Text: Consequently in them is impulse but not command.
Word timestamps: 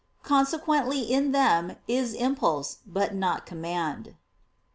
Consequently 0.23 1.01
in 1.03 1.31
them 1.31 1.75
is 1.87 2.15
impulse 2.15 2.79
but 2.87 3.13
not 3.13 3.45
command. 3.45 4.15